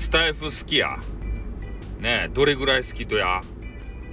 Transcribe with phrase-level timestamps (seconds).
[0.00, 0.96] スタイフ好きや。
[2.00, 3.42] ねどれぐらい好きとや？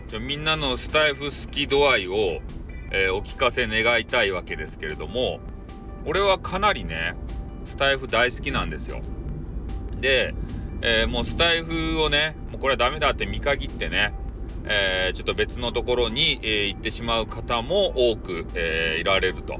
[0.07, 2.41] じゃみんなのスタイフ好き度合いを、
[2.91, 5.39] えー、お聞かせ願いたいわけですけれども、
[6.05, 7.15] 俺はかなりね、
[7.63, 9.01] スタイフ大好きなんですよ。
[10.01, 10.35] で、
[10.81, 14.13] えー、もうスタイフをね、もうこれはダメだって見限ってね、
[14.69, 19.59] えー、ちょっと別のところに、えー、行ってしまう方も多く、え、いられると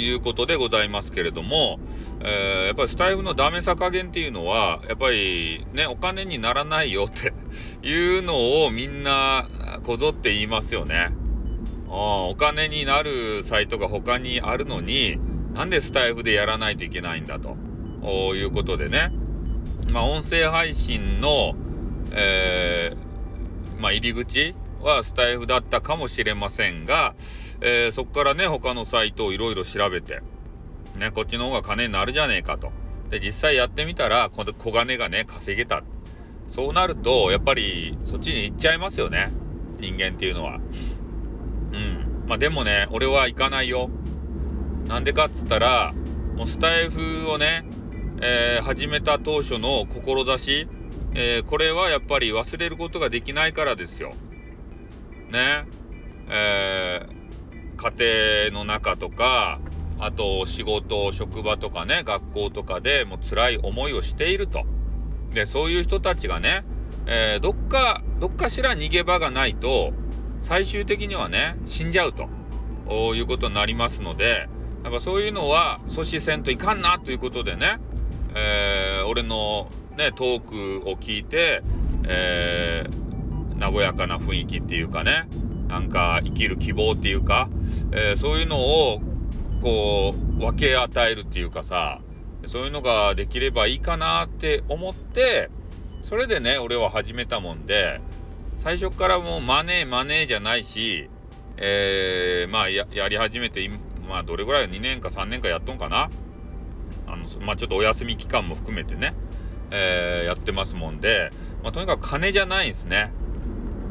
[0.00, 1.78] いうことでございますけれども、
[2.20, 7.32] えやっぱりスタイフのダメさ加減っていうのは、やっぱりね、お金にならないよって
[7.86, 9.48] いうのをみんな
[9.82, 11.10] こぞって言いますよね。
[11.88, 15.18] お金になるサイトが他にあるのに、
[15.54, 17.56] なんでスタイフでやらないといけないんだと
[18.34, 19.12] いうことでね。
[19.88, 21.54] まあ、音声配信の、
[22.10, 23.13] えー、
[23.78, 27.14] まあ、入り口はスタイフだったかもしれませんが、
[27.60, 30.20] えー、そこからね、他のサイトをいろいろ調べて、
[30.98, 32.72] ね、こっちの方が金になるじゃねえかと。
[33.10, 35.82] で、実際やってみたら、小金がね、稼げた。
[36.48, 39.32] そうなると、やっぱり、そっちに行っちゃいますよね。
[39.80, 40.60] 人間っていうのは。
[41.72, 42.24] うん。
[42.26, 43.90] まあ、でもね、俺は行かないよ。
[44.86, 45.94] なんでかっつったら、
[46.36, 47.64] もうスタイフをね、
[48.20, 50.68] えー、始めた当初の志、
[51.14, 54.12] えー、これはやっぱり忘れることができないからですよ。
[55.30, 55.64] ね。
[56.28, 59.60] えー、家庭の中とか、
[59.98, 64.64] あと仕事、職場とかね、学校とかでもう辛い思いをしていると。
[65.32, 66.64] で、そういう人たちがね、
[67.06, 69.92] えー、どっか、どっかしら逃げ場がないと、
[70.38, 72.28] 最終的にはね、死んじゃうと
[73.14, 74.48] いうことになりますので、
[74.82, 77.78] やっぱそういうのは阻止せんといかんなということでね、
[78.34, 81.62] えー、俺のね、トークを聞いて、
[82.06, 85.28] えー、和やかな雰囲気っていうかね、
[85.68, 87.48] なんか生きる希望っていうか、
[87.92, 89.00] えー、そういうのを
[89.62, 92.00] こう分け与えるっていうかさ
[92.46, 95.50] そういうのができればいいかなって思って
[96.02, 98.00] それでね俺は始めたもんで
[98.58, 101.08] 最初からもうマネーマネーじゃないし、
[101.56, 103.68] えー、まあやり始めて
[104.06, 106.10] まあどれぐらい2年か3年かやっとんかな？
[107.06, 109.14] あのまあちょっとお休み期間も含めてね、
[109.76, 111.30] えー、やってますもんで、
[111.62, 113.12] まあ、とにかく金じゃないんですね。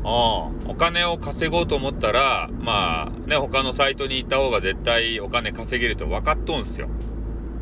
[0.05, 6.89] お金を稼ごうと思ったら、まあね、他のサイトに行った方が絶対お金稼げると分かっとんすよ。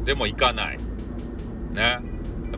[0.05, 0.77] でも行かない。
[1.71, 1.81] ね。
[1.81, 2.01] や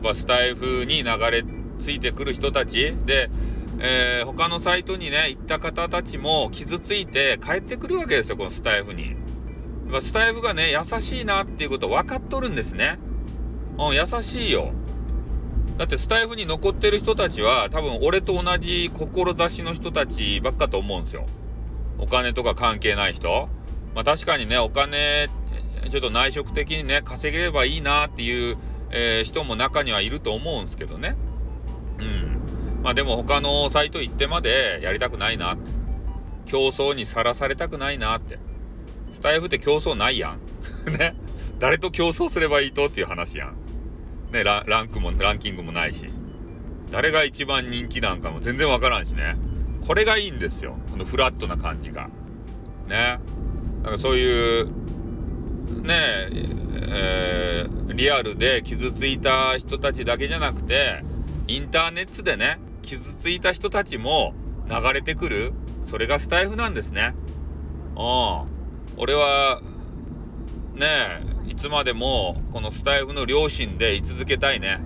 [0.00, 1.44] っぱスタイフに流れ
[1.78, 3.30] 着いてくる人たちで、
[3.78, 9.16] えー、他のサイトにね、行った方たちも傷ついて帰ってくるわけですよ、このスタイフに。
[10.00, 12.98] スタイフがね、優しいなっていうこと分かっとるんですね。
[13.78, 14.72] うん、優しいよ。
[15.78, 21.26] だってスタイフに残ってる人たちは多分俺と同じ志の人たちばっかと思うんですよ。
[21.98, 23.48] お金とか関係ない人。
[23.94, 25.28] まあ確かにね、お金、
[25.90, 28.56] ちょっと内職的にね、稼げればいいなっていう、
[28.90, 31.16] えー、人も中にはいると思うんですけどね。
[31.98, 32.82] うん。
[32.82, 35.70] まあでも他のサイト行ってまでやりたくないなって。
[36.46, 38.38] 競争にさらされたくないなって。
[39.12, 40.40] スタイフって競争ないやん。
[40.98, 41.14] ね。
[41.58, 43.63] 誰と競争すればいいとっていう話やん。
[44.34, 46.06] ねラ、ンクも、ランキングもないし。
[46.90, 49.36] 誰が一番人気なんかも全然わからんしね。
[49.86, 50.76] これがいいんですよ。
[50.90, 52.08] このフラットな感じが。
[52.88, 53.20] ね。
[53.84, 54.66] なんかそういう、
[55.82, 55.94] ね
[56.32, 61.04] えー、リアルで傷ついた人たちだけじゃなくて、
[61.46, 64.34] インターネットでね、傷ついた人たちも
[64.68, 65.52] 流れてくる。
[65.82, 67.14] それがスタイフなんですね。
[67.96, 68.46] うん。
[68.96, 69.60] 俺は、
[70.74, 74.80] ねえ、いつまでもこのスタイフの両親で居続けたいね。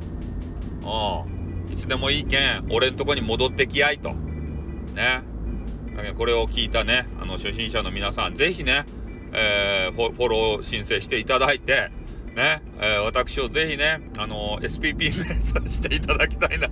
[0.83, 1.73] うん。
[1.73, 4.11] いつでもいいけん、俺んとこに戻ってきやいと。
[4.95, 5.23] ね。
[5.97, 8.87] だけこれを聞いたね、あの初心者の皆さん、ぜひね、
[9.33, 11.91] えー、フォロー申請していただいて、
[12.35, 16.69] ね、えー、私をぜひね、あの、SPP ね、させていただきたいな。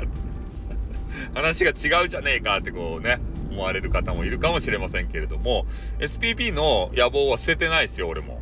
[1.34, 3.18] 話が違うじゃねえかってこうね、
[3.50, 5.66] 思われる方もいるかもしれませんけれども、
[5.98, 8.40] SPP の野望は捨ててないですよ、俺も。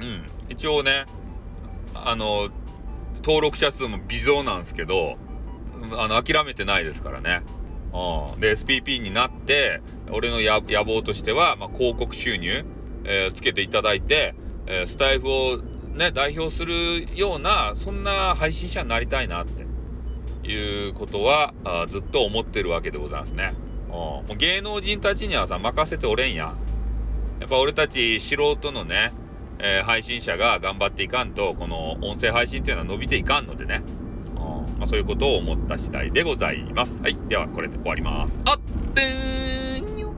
[0.00, 0.24] うん。
[0.48, 1.06] 一応ね、
[1.94, 2.50] あの、
[3.22, 5.16] 登録者数も微増なんですけど、
[5.96, 7.42] あの、諦めてないですからね。
[7.92, 8.40] うん。
[8.40, 9.80] で、SPP になって、
[10.10, 12.64] 俺の野望としては、まあ、広告収入、
[13.04, 14.34] えー、つけていただいて、
[14.66, 15.58] えー、スタイフを
[15.94, 16.74] ね、代表する
[17.16, 23.54] ような、そんな配信者になりたいなっていうことは、あずっと思ってるわけでございますね。
[23.88, 23.92] うん。
[23.92, 26.54] もう芸能人たちにはさ、任せておれんや。
[27.40, 29.12] やっぱ俺たち素人のね、
[29.60, 33.82] えー、配信者が頑張っていかんと、この音声配信というのは伸びていかんのでね。
[34.36, 37.02] うんまあ、そういうことを思った次第でございます。
[37.02, 37.16] はい。
[37.28, 38.38] では、これで終わります。
[38.44, 38.60] あっ
[38.94, 40.14] てーにょ